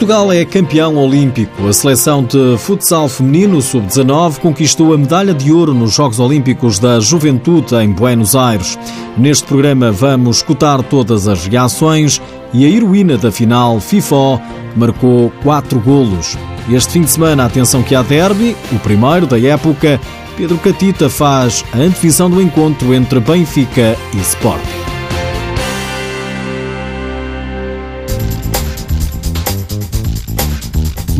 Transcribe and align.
Portugal 0.00 0.32
é 0.32 0.46
campeão 0.46 0.96
olímpico. 0.96 1.68
A 1.68 1.74
seleção 1.74 2.24
de 2.24 2.56
futsal 2.56 3.06
feminino 3.06 3.60
sub-19 3.60 4.38
conquistou 4.38 4.94
a 4.94 4.98
medalha 4.98 5.34
de 5.34 5.52
ouro 5.52 5.74
nos 5.74 5.92
Jogos 5.92 6.18
Olímpicos 6.18 6.78
da 6.78 6.98
Juventude 6.98 7.74
em 7.74 7.92
Buenos 7.92 8.34
Aires. 8.34 8.78
Neste 9.18 9.44
programa 9.44 9.92
vamos 9.92 10.38
escutar 10.38 10.82
todas 10.82 11.28
as 11.28 11.46
reações 11.46 12.18
e 12.54 12.64
a 12.64 12.68
heroína 12.70 13.18
da 13.18 13.30
final, 13.30 13.78
FIFO, 13.78 14.40
marcou 14.74 15.30
quatro 15.42 15.78
golos. 15.78 16.34
Este 16.72 16.94
fim 16.94 17.02
de 17.02 17.10
semana, 17.10 17.44
atenção 17.44 17.82
que 17.82 17.94
há 17.94 18.00
derby, 18.00 18.56
o 18.72 18.78
primeiro 18.78 19.26
da 19.26 19.38
época. 19.38 20.00
Pedro 20.34 20.56
Catita 20.56 21.10
faz 21.10 21.62
a 21.74 21.76
antevisão 21.76 22.30
do 22.30 22.40
encontro 22.40 22.94
entre 22.94 23.20
Benfica 23.20 23.94
e 24.14 24.20
Sporting. 24.20 24.89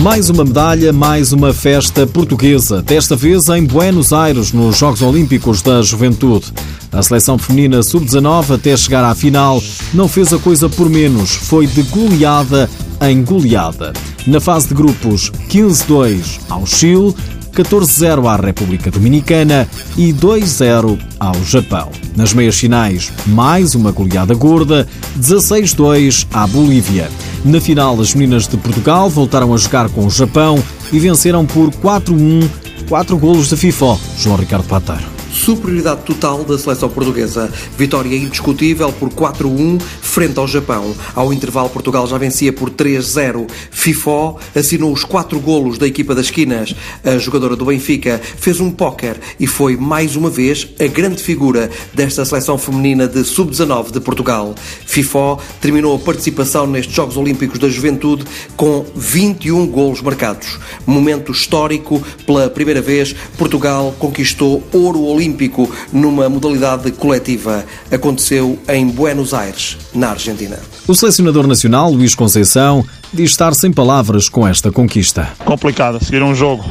Mais 0.01 0.31
uma 0.31 0.47
medalha, 0.47 0.95
mais 0.95 1.31
uma 1.31 1.53
festa 1.53 2.07
portuguesa, 2.07 2.81
desta 2.81 3.15
vez 3.15 3.51
em 3.51 3.67
Buenos 3.67 4.15
Aires, 4.15 4.51
nos 4.51 4.79
Jogos 4.79 5.03
Olímpicos 5.03 5.61
da 5.61 5.83
Juventude. 5.83 6.55
A 6.91 7.03
seleção 7.03 7.37
feminina 7.37 7.83
sub-19, 7.83 8.55
até 8.55 8.75
chegar 8.79 9.05
à 9.05 9.15
final, 9.15 9.63
não 9.93 10.09
fez 10.09 10.33
a 10.33 10.39
coisa 10.39 10.71
por 10.71 10.89
menos, 10.89 11.33
foi 11.33 11.67
de 11.67 11.83
goleada 11.83 12.71
em 13.03 13.23
goleada. 13.23 13.93
Na 14.27 14.41
fase 14.41 14.69
de 14.69 14.75
grupos, 14.75 15.31
15-2 15.51 16.41
ao 16.49 16.65
Chile, 16.67 17.15
14-0 17.53 18.27
à 18.27 18.37
República 18.37 18.91
Dominicana 18.91 19.69
e 19.97 20.13
2-0 20.13 20.99
ao 21.19 21.35
Japão. 21.45 21.91
Nas 22.17 22.33
meias 22.33 22.59
finais, 22.59 23.13
mais 23.27 23.75
uma 23.75 23.93
goleada 23.93 24.35
gorda, 24.35 24.87
16-2 25.19 26.27
à 26.33 26.47
Bolívia. 26.47 27.11
Na 27.45 27.61
final, 27.61 28.01
as 28.01 28.15
meninas 28.15 28.47
de 28.47 28.57
Portugal 28.57 29.09
voltaram 29.09 29.55
a 29.55 29.57
jogar 29.57 29.89
com 29.89 30.07
o 30.07 30.11
Japão 30.11 30.63
e 30.93 30.99
venceram 30.99 31.47
por 31.47 31.71
4-1, 31.71 32.49
4 32.89 33.19
golos 33.19 33.49
de 33.49 33.57
FIFA. 33.57 33.99
João 34.19 34.37
Ricardo 34.37 34.67
Pateiro. 34.67 35.20
Superioridade 35.33 36.03
total 36.03 36.43
da 36.43 36.59
seleção 36.59 36.89
portuguesa. 36.89 37.51
Vitória 37.79 38.17
indiscutível 38.17 38.93
por 38.93 39.11
4-1 39.11 39.81
frente 39.81 40.39
ao 40.39 40.49
Japão. 40.49 40.95
Ao 41.15 41.33
intervalo, 41.33 41.71
Portugal 41.71 42.07
já 42.07 42.19
vencia 42.19 42.53
por 42.53 42.69
3-0. 42.69 43.49
FIFO 43.71 44.39
assinou 44.55 44.93
os 44.93 45.05
quatro 45.05 45.39
golos 45.39 45.79
da 45.79 45.87
equipa 45.87 46.17
das 46.17 46.27
esquinas. 46.27 46.75
A 47.05 47.17
jogadora 47.17 47.55
do 47.55 47.65
Benfica 47.65 48.21
fez 48.21 48.59
um 48.59 48.73
póquer 48.73 49.21
e 49.39 49.47
foi 49.47 49.77
mais 49.77 50.17
uma 50.17 50.29
vez 50.29 50.67
a 50.81 50.87
grande 50.89 51.23
figura 51.23 51.71
desta 51.95 52.25
seleção 52.25 52.59
feminina 52.59 53.07
de 53.07 53.23
sub-19 53.25 53.93
de 53.93 54.01
Portugal. 54.01 54.55
FIFO 54.85 55.39
terminou 55.61 55.95
a 55.95 55.99
participação 55.99 56.67
nestes 56.67 56.95
Jogos 56.95 57.17
Olímpicos 57.17 57.59
da 57.59 57.69
Juventude 57.69 58.25
com 58.57 58.85
21 58.97 59.67
golos 59.69 60.03
marcados. 60.03 60.59
Momento 60.85 61.31
histórico, 61.31 62.03
pela 62.27 62.51
primeira 62.51 62.83
vez, 62.83 63.15
Portugal 63.39 63.95
conquistou 63.99 64.63
ouro 64.73 65.01
olímpico 65.05 65.20
olímpico 65.21 65.71
numa 65.93 66.29
modalidade 66.29 66.91
coletiva. 66.93 67.65
Aconteceu 67.93 68.59
em 68.69 68.87
Buenos 68.87 69.35
Aires, 69.35 69.77
na 69.95 70.11
Argentina. 70.11 70.59
O 70.89 70.95
selecionador 70.95 71.47
nacional, 71.47 71.93
Luís 71.93 72.15
Conceição, 72.15 72.85
diz 73.13 73.31
estar 73.31 73.55
sem 73.55 73.71
palavras 73.71 74.29
com 74.29 74.49
esta 74.49 74.73
conquista. 74.73 75.29
Complicado 75.45 76.03
seguir 76.03 76.23
um 76.23 76.35
jogo 76.35 76.65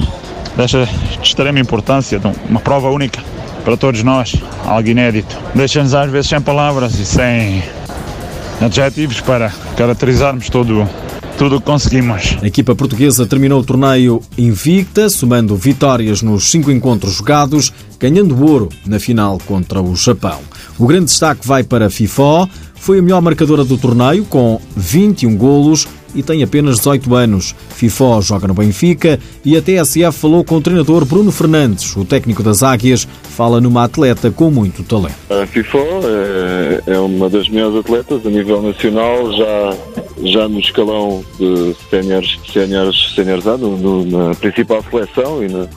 desta 0.57 0.89
extrema 1.21 1.59
importância, 1.59 2.19
uma 2.49 2.59
prova 2.59 2.89
única 2.89 3.21
para 3.63 3.77
todos 3.77 4.01
nós, 4.03 4.35
algo 4.65 4.89
inédito. 4.89 5.37
Deixa-nos 5.53 5.93
às 5.93 6.09
vezes 6.09 6.29
sem 6.29 6.41
palavras 6.41 6.97
e 6.97 7.05
sem 7.05 7.63
adjetivos 8.59 9.21
para 9.21 9.51
caracterizarmos 9.77 10.49
todo 10.49 10.89
tudo 11.39 11.55
o 11.55 11.59
que 11.61 11.67
conseguimos. 11.67 12.37
A 12.41 12.47
equipa 12.47 12.75
portuguesa 12.75 13.25
terminou 13.25 13.61
o 13.61 13.63
torneio 13.63 14.21
invicta, 14.37 15.09
somando 15.09 15.55
vitórias 15.55 16.21
nos 16.21 16.51
cinco 16.51 16.69
encontros 16.69 17.13
jogados, 17.13 17.71
ganhando 17.97 18.45
ouro 18.45 18.67
na 18.85 18.99
final 18.99 19.37
contra 19.47 19.81
o 19.81 19.95
Japão. 19.95 20.41
O 20.77 20.85
grande 20.85 21.05
destaque 21.05 21.47
vai 21.47 21.63
para 21.63 21.85
a 21.85 21.89
FIFA, 21.89 22.49
foi 22.75 22.99
a 22.99 23.01
melhor 23.01 23.21
marcadora 23.21 23.63
do 23.63 23.77
torneio, 23.77 24.25
com 24.25 24.59
21 24.75 25.37
golos 25.37 25.87
e 26.13 26.23
tem 26.23 26.43
apenas 26.43 26.77
18 26.77 27.15
anos. 27.15 27.55
FIFO 27.69 28.21
joga 28.21 28.47
no 28.47 28.53
Benfica 28.53 29.19
e 29.45 29.55
a 29.55 29.61
TSF 29.61 30.17
falou 30.17 30.43
com 30.43 30.55
o 30.55 30.61
treinador 30.61 31.05
Bruno 31.05 31.31
Fernandes. 31.31 31.95
O 31.95 32.03
técnico 32.03 32.43
das 32.43 32.63
Águias 32.63 33.07
fala 33.23 33.61
numa 33.61 33.83
atleta 33.83 34.31
com 34.31 34.49
muito 34.49 34.83
talento. 34.83 35.15
A 35.29 35.45
FIFO 35.45 35.77
é, 35.77 36.81
é 36.87 36.99
uma 36.99 37.29
das 37.29 37.47
melhores 37.49 37.77
atletas 37.77 38.25
a 38.25 38.29
nível 38.29 38.61
nacional, 38.61 39.31
já, 39.31 39.98
já 40.23 40.47
no 40.47 40.59
escalão 40.59 41.23
de 41.37 41.75
séniores, 41.89 42.39
séniores, 42.51 43.13
séniores 43.15 43.45
no, 43.45 43.77
no, 43.77 44.05
na 44.05 44.35
principal 44.35 44.83
seleção 44.89 45.43
e 45.43 45.47
na, 45.47 45.67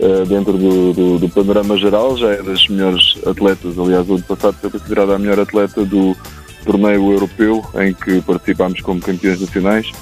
Uh, 0.00 0.24
dentro 0.24 0.54
do, 0.54 0.94
do, 0.94 1.18
do, 1.18 1.28
panorama 1.28 1.76
geral, 1.76 2.16
já 2.16 2.30
é 2.30 2.42
das 2.42 2.66
melhores 2.68 3.18
atletas. 3.26 3.78
Aliás, 3.78 4.08
o 4.08 4.14
ano 4.14 4.22
passado 4.22 4.56
foi 4.58 4.70
considerada 4.70 5.14
a 5.14 5.18
melhor 5.18 5.38
atleta 5.38 5.84
do 5.84 6.16
torneio 6.64 7.12
europeu 7.12 7.62
em 7.74 7.92
que 7.92 8.18
participámos 8.22 8.80
como 8.80 8.98
campeões 8.98 9.42
nacionais. 9.42 9.92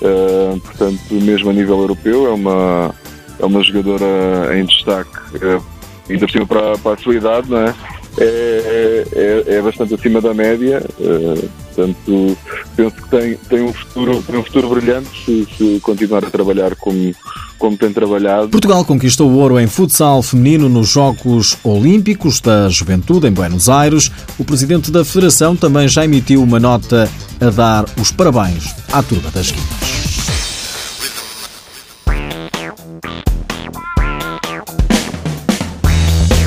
Uh, 0.00 0.60
portanto, 0.60 1.00
mesmo 1.10 1.50
a 1.50 1.52
nível 1.52 1.76
europeu, 1.80 2.28
é 2.28 2.30
uma, 2.30 2.94
é 3.40 3.44
uma 3.44 3.64
jogadora 3.64 4.56
em 4.56 4.64
destaque, 4.64 5.18
uh, 5.38 5.64
ainda 6.08 6.26
por 6.26 6.30
cima 6.30 6.46
para, 6.46 6.78
para 6.78 6.92
a 6.92 6.98
sua 6.98 7.16
idade, 7.16 7.50
não 7.50 7.58
é? 7.58 7.74
É, 8.18 9.04
é, 9.12 9.54
é 9.56 9.62
bastante 9.62 9.94
acima 9.94 10.20
da 10.20 10.34
média, 10.34 10.84
uh, 11.00 11.48
portanto, 11.74 12.36
penso 12.76 12.94
que 12.96 13.08
tem, 13.08 13.36
tem, 13.48 13.62
um, 13.62 13.72
futuro, 13.72 14.22
tem 14.22 14.38
um 14.38 14.44
futuro 14.44 14.68
brilhante 14.68 15.08
se, 15.24 15.48
se 15.56 15.80
continuar 15.80 16.22
a 16.22 16.30
trabalhar 16.30 16.76
como, 16.76 17.14
como 17.58 17.76
tem 17.76 17.90
trabalhado. 17.90 18.50
Portugal 18.50 18.84
conquistou 18.84 19.30
o 19.30 19.38
ouro 19.38 19.58
em 19.58 19.66
futsal 19.66 20.22
feminino 20.22 20.68
nos 20.68 20.90
Jogos 20.90 21.56
Olímpicos 21.64 22.38
da 22.40 22.68
Juventude 22.68 23.28
em 23.28 23.32
Buenos 23.32 23.70
Aires. 23.70 24.10
O 24.38 24.44
presidente 24.44 24.90
da 24.90 25.04
Federação 25.06 25.56
também 25.56 25.88
já 25.88 26.04
emitiu 26.04 26.42
uma 26.42 26.60
nota 26.60 27.08
a 27.40 27.48
dar 27.48 27.86
os 27.98 28.12
parabéns 28.12 28.74
à 28.92 29.02
turma 29.02 29.30
das 29.30 29.50
Guimas. 29.50 29.91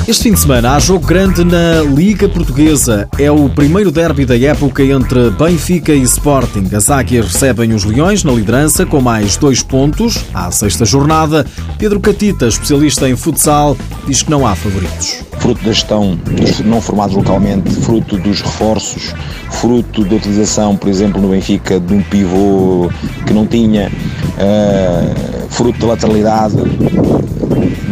Este 0.08 0.22
fim 0.22 0.34
de 0.34 0.38
semana 0.38 0.76
há 0.76 0.78
jogo 0.78 1.04
grande 1.04 1.42
na 1.42 1.82
Liga 1.82 2.28
Portuguesa. 2.28 3.08
É 3.18 3.28
o 3.28 3.48
primeiro 3.48 3.90
derby 3.90 4.24
da 4.24 4.38
época 4.38 4.84
entre 4.84 5.30
Benfica 5.30 5.92
e 5.92 6.02
Sporting. 6.02 6.68
As 6.76 6.88
águias 6.90 7.26
recebem 7.26 7.72
os 7.72 7.82
Leões 7.82 8.22
na 8.22 8.30
liderança 8.30 8.86
com 8.86 9.00
mais 9.00 9.36
dois 9.36 9.64
pontos 9.64 10.24
à 10.32 10.48
sexta 10.52 10.84
jornada. 10.84 11.44
Pedro 11.76 11.98
Catita, 11.98 12.46
especialista 12.46 13.08
em 13.08 13.16
futsal, 13.16 13.76
diz 14.06 14.22
que 14.22 14.30
não 14.30 14.46
há 14.46 14.54
favoritos. 14.54 15.24
Fruto 15.40 15.64
da 15.64 15.72
gestão 15.72 16.14
dos 16.14 16.60
não 16.60 16.80
formados 16.80 17.16
localmente, 17.16 17.68
fruto 17.74 18.16
dos 18.16 18.40
reforços, 18.42 19.12
fruto 19.50 20.04
da 20.04 20.14
utilização, 20.14 20.76
por 20.76 20.88
exemplo, 20.88 21.20
no 21.20 21.30
Benfica, 21.30 21.80
de 21.80 21.92
um 21.92 22.02
pivô 22.02 22.88
que 23.26 23.32
não 23.34 23.44
tinha, 23.44 23.90
uh, 23.90 25.50
fruto 25.50 25.80
da 25.80 25.86
lateralidade 25.88 26.54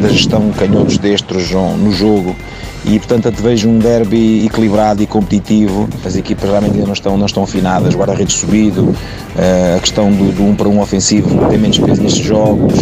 da 0.05 0.11
gestão 0.11 0.51
canhotos 0.51 0.99
destros 0.99 1.51
no 1.51 1.91
jogo 1.91 2.37
e 2.85 2.99
portanto 2.99 3.35
vejo 3.41 3.67
um 3.67 3.79
derby 3.79 4.45
equilibrado 4.45 5.03
e 5.03 5.07
competitivo. 5.07 5.89
As 6.05 6.15
equipas 6.15 6.51
realmente 6.51 6.77
não 6.77 6.93
estão, 6.93 7.17
não 7.17 7.25
estão 7.25 7.43
afinadas, 7.43 7.95
guarda-redes 7.95 8.37
subido, 8.37 8.95
eh, 9.35 9.77
a 9.79 9.81
questão 9.81 10.13
do, 10.13 10.31
do 10.31 10.45
um 10.45 10.55
para 10.55 10.69
um 10.69 10.79
ofensivo 10.79 11.49
tem 11.49 11.59
menos 11.59 11.79
peso 11.79 12.03
nestes 12.03 12.23
jogos, 12.23 12.75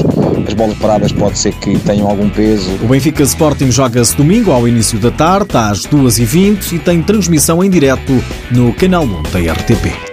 as 0.45 0.55
bolas 0.55 0.77
paradas 0.79 1.13
pode 1.13 1.39
ser 1.39 1.53
que 1.55 1.79
tenham 1.79 2.09
algum 2.09 2.29
peso. 2.29 2.69
O 2.83 2.89
Benfica 2.89 3.23
Sporting 3.23 3.71
joga-se 3.71 4.17
domingo 4.17 4.51
ao 4.51 4.67
início 4.67 4.99
da 4.99 5.13
tarde, 5.13 5.57
às 5.57 5.87
2h20 5.87 6.73
e 6.73 6.79
tem 6.81 7.01
transmissão 7.01 7.63
em 7.63 7.71
direto 7.71 8.13
no 8.51 8.73
canal 8.75 9.05
1 9.05 9.23
da 9.23 9.53
RTP. 9.53 10.12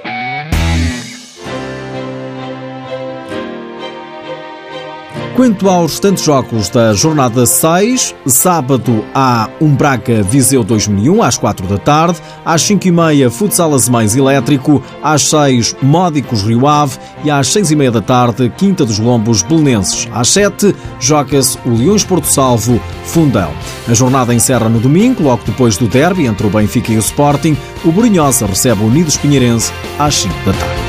Quanto 5.40 5.70
aos 5.70 5.92
restantes 5.92 6.26
jogos 6.26 6.68
da 6.68 6.94
jornada 6.94 7.46
6, 7.46 8.14
sábado 8.26 9.06
há 9.16 9.48
um 9.62 9.74
Braga 9.74 10.22
Viseu 10.22 10.66
2001 10.66 11.24
às 11.24 11.38
4 11.38 11.66
da 11.66 11.78
tarde, 11.78 12.20
às 12.44 12.62
5 12.64 12.86
e 12.86 12.92
meia 12.92 13.32
Futsal 13.32 13.74
Azemais 13.74 14.18
Elétrico, 14.18 14.84
às 15.02 15.30
6 15.30 15.78
Módicos 15.82 16.42
Rio 16.42 16.68
Ave 16.68 16.98
e 17.24 17.32
às 17.32 17.48
6 17.54 17.72
e 17.72 17.76
meia 17.78 17.90
da 17.90 18.02
tarde 18.02 18.52
Quinta 18.58 18.86
dos 18.86 19.00
Lombos 19.00 19.42
Belenenses. 19.42 20.10
Às 20.12 20.28
7 20.28 20.76
joga-se 21.00 21.58
o 21.66 21.70
Leões 21.70 22.04
Porto 22.04 22.26
Salvo 22.26 22.78
Fundão. 23.06 23.54
A 23.88 23.94
jornada 23.94 24.34
encerra 24.34 24.68
no 24.68 24.82
domingo, 24.82 25.24
logo 25.24 25.44
depois 25.46 25.78
do 25.78 25.88
derby 25.88 26.26
entre 26.26 26.46
o 26.46 26.50
Benfica 26.50 26.92
e 26.92 26.98
o 26.98 27.00
Sporting. 27.00 27.56
O 27.86 27.94
Borinhosa 27.94 28.46
recebe 28.46 28.84
o 28.84 28.88
Unidos 28.88 29.16
Pinheirense 29.16 29.72
às 29.98 30.16
5 30.16 30.36
da 30.46 30.52
tarde. 30.52 30.89